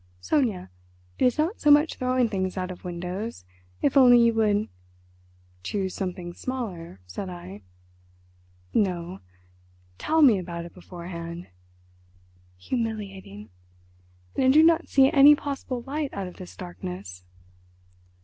'Sonia, 0.19 0.71
it 1.19 1.25
is 1.25 1.37
not 1.37 1.59
so 1.61 1.69
much 1.69 1.93
throwing 1.97 2.27
things 2.27 2.57
out 2.57 2.71
of 2.71 2.83
windows, 2.83 3.45
if 3.83 3.95
only 3.95 4.17
you 4.19 4.33
would—'" 4.33 4.67
"Choose 5.61 5.93
something 5.93 6.33
smaller?" 6.33 6.99
said 7.05 7.29
I. 7.29 7.61
"No... 8.73 9.19
'tell 9.99 10.23
me 10.23 10.39
about 10.39 10.65
it 10.65 10.73
beforehand.' 10.73 11.49
Humiliating! 12.57 13.51
And 14.35 14.43
I 14.45 14.49
do 14.49 14.63
not 14.63 14.87
see 14.87 15.11
any 15.11 15.35
possible 15.35 15.83
light 15.83 16.11
out 16.15 16.25
of 16.27 16.37
this 16.37 16.55
darkness." 16.57 17.23